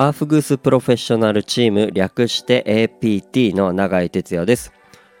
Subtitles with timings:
[0.00, 4.72] アーフグースプロフェッショナルチーム略して APT の永井哲也です。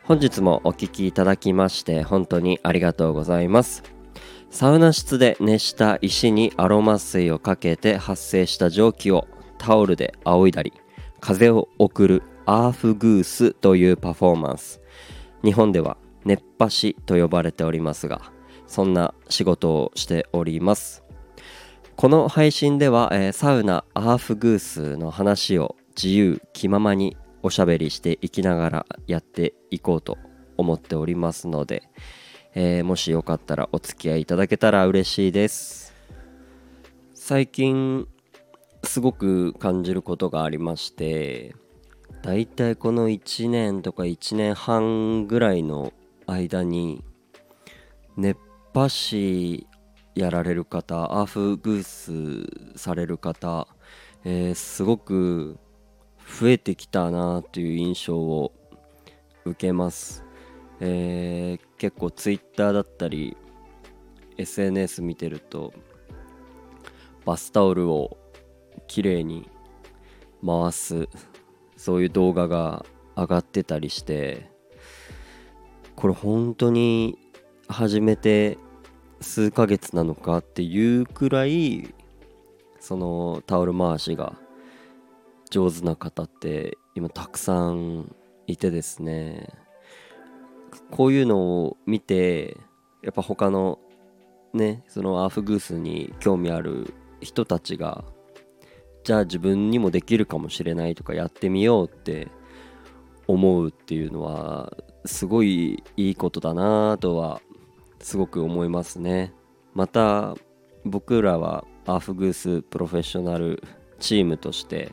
[0.04, 3.82] 本日もお聴きいただきまして本当にありがとうございます。
[4.48, 10.72] サウナ室で熱した石にアロマ水をかけて発生した蒸気をタオルで仰いだり
[11.20, 14.80] 風を送るアーフグースというパフォーマンス。
[15.44, 18.32] 日本では熱波師と呼ばれておりますが
[18.66, 21.04] そんな仕事をしております。
[22.00, 30.16] この配信では、えー、サウナアーフグースの話を自由気ままにおしゃべりしていきながらやっていこうと
[30.56, 31.90] 思っておりますので、
[32.54, 35.92] えー、もしよかったらお付き合いいただけたら嬉しいです。
[37.12, 38.08] 最近
[38.82, 41.54] すごく感じることがありまして
[42.22, 45.92] だいたいこの1年とか1年半ぐらいの
[46.26, 47.04] 間に
[48.16, 48.38] 熱
[48.72, 49.66] 波師
[50.14, 51.82] やられる方アーフグー
[52.74, 53.68] スされる方、
[54.24, 55.58] えー、すごく
[56.38, 58.52] 増えてきたなという印象を
[59.44, 60.24] 受けます、
[60.80, 63.36] えー、結構 Twitter だったり
[64.36, 65.72] SNS 見てると
[67.24, 68.16] バスタオルを
[68.86, 69.48] きれいに
[70.44, 71.08] 回す
[71.76, 72.84] そういう動画が
[73.16, 74.50] 上がってたりして
[75.96, 77.18] これ本当に
[77.68, 78.58] 始めて
[79.20, 81.94] 数ヶ月なのかっていうくらい
[82.80, 84.34] そのタオル回しが
[85.50, 88.14] 上手な方って今たくさん
[88.46, 89.48] いてですね。
[90.90, 92.56] こういうのを見て
[93.02, 93.78] やっぱ他の
[94.52, 98.04] ねそのアーフグースに興味ある人たちが
[99.04, 102.28] じゃあ自分にもできるかもしれないとかやってみようって
[103.26, 107.40] 思うっていうのはすごいいいことだなとは
[108.00, 109.32] すごく思いますね。
[109.74, 110.34] また
[110.84, 113.62] 僕らはアーフグースプロフェッショナル
[113.98, 114.92] チームとして、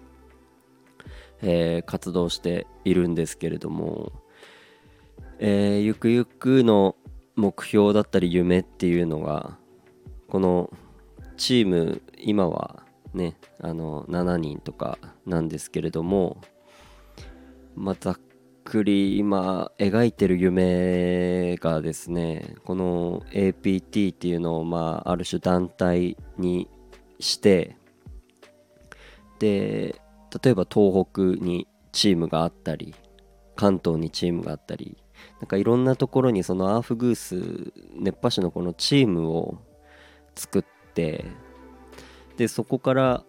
[1.41, 4.11] えー、活動しているんですけれども、
[5.39, 6.95] えー、ゆくゆくの
[7.35, 9.57] 目標だったり夢っていうのが
[10.27, 10.71] この
[11.37, 16.41] チーム今はねあの7人とかなんですけれども
[17.77, 18.19] まあ、ざっ
[18.67, 26.67] くり今描いてる夢がですねこの APT っていうのをまあある種団体に
[27.17, 27.77] して
[29.39, 30.01] で
[30.43, 32.93] 例えば東北にチームがあったり
[33.55, 34.97] 関東にチームがあったり
[35.39, 39.59] なんかいろんなところにそのアーフグース熱波師のこのチームを
[40.35, 41.23] 作って
[42.35, 43.23] でそこから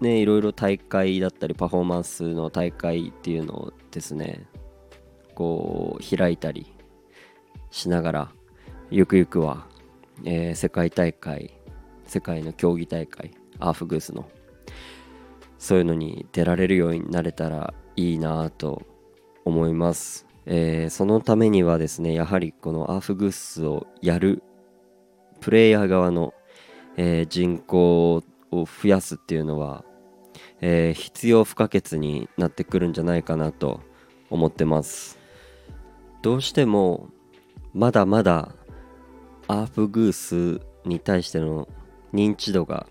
[0.00, 4.46] ね、いろいろ大会だったりパフォーマンスの大会っていうのをですね。
[5.36, 6.66] こう開いたり
[7.70, 8.32] しながら
[8.90, 9.66] ゆくゆくは、
[10.24, 11.52] えー、世界大会
[12.06, 14.28] 世界の競技大会アーフグースの
[15.58, 18.82] そういうのに出られるようになれたらいいなと
[19.44, 24.42] 思います、えー、そのためにはですねやはりこのアーフグースをやる
[25.40, 26.32] プレイヤー側の、
[26.96, 29.84] えー、人口を増やすっていうのは、
[30.60, 33.80] えー、必要不可欠になってくるんじゃないかなと
[34.30, 35.18] 思ってます。
[36.22, 37.08] どうしても
[37.72, 38.54] まだまだ
[39.48, 41.68] アープグースに対しての
[42.12, 42.86] 認知度が、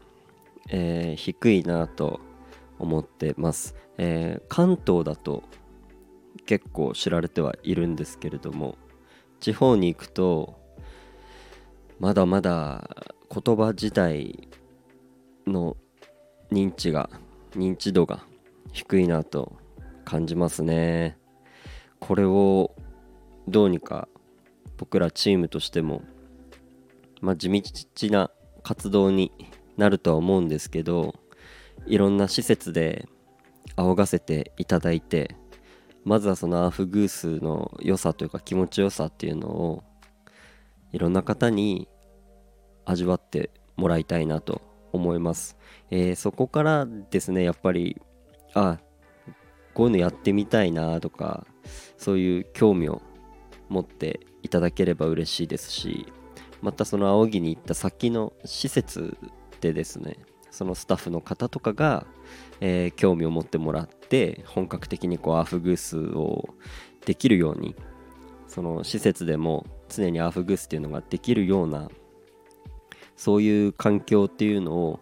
[0.70, 2.22] えー、低いなと
[2.80, 5.44] 思ってます、えー、関東だと
[6.46, 8.78] 結構知られてはいるんですけれども
[9.40, 10.60] 地方に行くと
[12.00, 12.90] まだまだ
[13.30, 14.50] 言葉自体
[15.48, 15.76] の
[16.52, 17.10] 認知が
[17.56, 18.24] 認知度が
[18.72, 19.54] 低いなと
[20.04, 21.18] 感じますね。
[22.00, 22.76] これを
[23.48, 24.08] どうにか
[24.78, 26.04] 僕らチームとしても
[27.22, 27.62] まあ地道
[28.12, 28.30] な
[28.64, 29.32] 活動に
[29.78, 31.16] なるとは思うんですけど
[31.86, 33.08] いろんな施設で
[33.76, 35.36] 仰がせていただいて
[36.04, 39.84] まずはそのアーフグースの良さというか気持ちよさっていうのを
[40.92, 41.88] いろんな方に
[42.86, 44.62] 味わってもらいたいなと
[44.96, 45.58] 思います、
[45.92, 48.02] えー、そこからですねやっぱり
[48.54, 48.80] あ
[49.74, 51.46] こういうのやってみたいなとか
[51.98, 53.02] そういう興味を
[53.70, 56.12] 持っていただければ嬉しいですし
[56.62, 59.18] またその仰ぎに行った先の施設
[59.62, 60.18] でですね
[60.52, 62.06] そのスタッフの方とかが、
[62.62, 66.46] えー、興味を持ってもらって本格的にこうアーフグースを
[67.06, 67.76] できるように
[68.48, 71.90] その施設でも常にアーフグースっていうのができるような
[73.16, 75.00] そういう環境っていうのを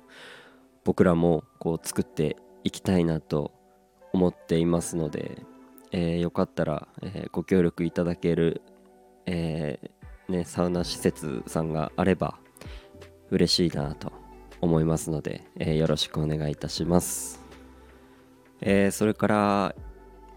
[0.84, 3.52] 僕らもこう作っていきたいなと
[4.14, 5.42] 思っていますので、
[5.92, 8.62] えー、よかったら、えー、ご協力いただける、
[9.26, 12.38] えー、ね、サウナ施設さんがあれば
[13.32, 14.12] 嬉しいなと
[14.62, 17.42] 思いますので、えー、よろしくお願いいたします、
[18.62, 19.76] えー、それから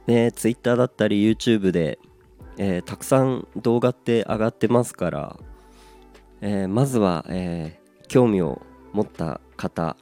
[0.06, 1.98] ね Twitter だったり YouTube で、
[2.58, 5.36] えー、たくさん動画って上がってますから、
[6.40, 8.62] えまずは、え興味を
[8.92, 9.96] 持った方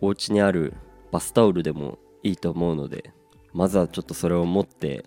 [0.00, 0.74] お家にある
[1.10, 3.12] バスタオルでもいいと思うので
[3.52, 5.04] まずはちょっとそれを持って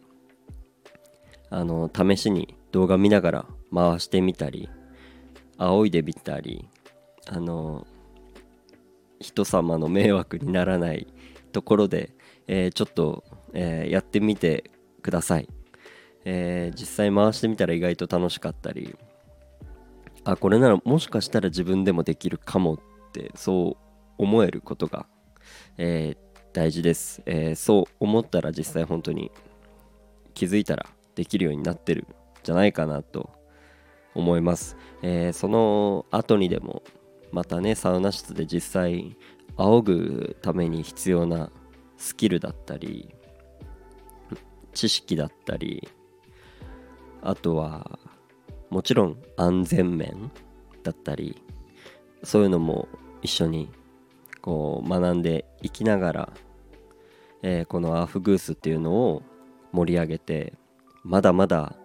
[1.49, 4.69] あの試しに動画見ながら回してみたり
[5.57, 6.67] 仰いでみたり
[7.27, 7.87] あの
[9.19, 11.07] 人様の迷惑にならない
[11.51, 12.11] ところで、
[12.47, 13.23] えー、ちょっと、
[13.53, 14.69] えー、やってみて
[15.01, 15.49] ください、
[16.25, 18.95] えー、実際回してみたら意外と楽しかったり
[20.31, 22.79] あこれならもしかしたら自分でもできるかもっ
[23.13, 23.83] てそう
[24.17, 25.05] 思えることが、
[25.77, 26.27] えー
[26.57, 29.31] 大事です、えそう思ったら実際本当に
[30.33, 32.07] 気づいたらできるようになってるん
[32.41, 33.29] じゃないかなと
[34.15, 36.81] 思います、えー、その後にでも
[37.31, 39.15] またねサウナ室で実際
[39.55, 41.51] 仰ぐために必要な
[41.97, 43.13] スキルだったり
[44.73, 45.87] 知識だったり
[47.21, 47.99] あとは
[48.69, 50.31] もちろん安全面
[50.83, 51.41] だったり
[52.23, 52.87] そういうのも
[53.21, 53.69] 一緒に
[54.41, 56.33] こう学んでいきながら、
[57.43, 59.23] えー、このアーフグースっていうのを
[59.71, 60.53] 盛り上げて
[61.03, 61.75] まだまだ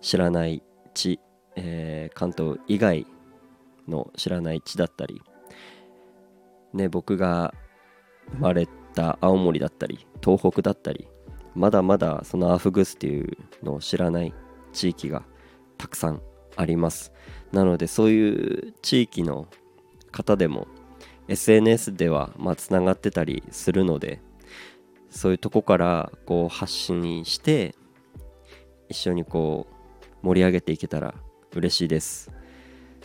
[0.00, 0.62] 知らない
[0.94, 1.20] 地、
[1.56, 3.06] えー、関東以外
[3.88, 5.22] の知らない地だったり、
[6.72, 7.54] ね、僕が
[8.32, 11.08] 生まれた青森だったり東北だったり
[11.54, 14.34] まだまだそのアーフグースっていうのを知らない
[14.72, 15.22] 地域が
[15.82, 16.22] たくさん
[16.54, 17.12] あります。
[17.50, 19.48] なのでそういう地域の
[20.12, 20.68] 方でも
[21.26, 24.20] SNS ではまあつながってたりするので
[25.10, 27.74] そういうとこからこう発信して
[28.88, 29.66] 一緒にこ
[30.22, 31.14] う盛り上げていけたら
[31.52, 32.30] 嬉しいです。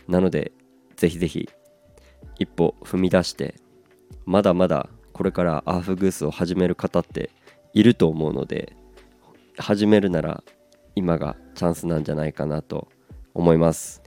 [0.07, 0.51] なので
[0.97, 1.49] ぜひぜひ
[2.37, 3.55] 一歩踏み出して
[4.27, 7.31] まだまだこれからアーフグースを始める方って
[7.73, 8.75] いると思うので
[9.57, 10.43] 始めるなら
[10.93, 12.87] 今がチャンスなんじゃないかなと
[13.33, 14.01] 思います、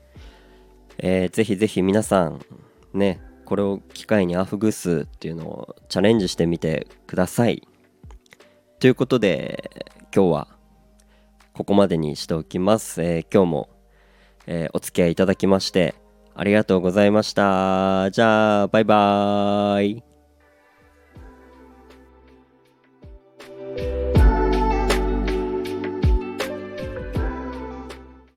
[0.99, 2.41] えー、ぜひぜひ皆さん
[2.95, 7.67] ねこれを機会にアフグースっていうのをチャレンジしてみてください
[8.79, 10.49] ということで今日は
[11.53, 13.03] ここまでにしておきます。
[13.03, 13.69] えー、今日も、
[14.47, 15.95] えー、お付き合いいただきまして
[16.35, 18.11] ありがとうございました。
[18.11, 20.10] じゃあ、バイバーイ。